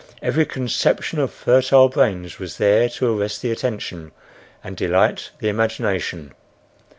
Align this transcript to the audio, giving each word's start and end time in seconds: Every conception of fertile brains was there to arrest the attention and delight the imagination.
Every 0.19 0.47
conception 0.47 1.19
of 1.19 1.31
fertile 1.31 1.87
brains 1.87 2.39
was 2.39 2.57
there 2.57 2.89
to 2.89 3.15
arrest 3.19 3.43
the 3.43 3.51
attention 3.51 4.13
and 4.63 4.75
delight 4.75 5.29
the 5.37 5.47
imagination. 5.49 6.33